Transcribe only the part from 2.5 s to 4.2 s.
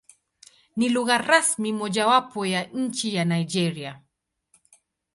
nchi ya Nigeria.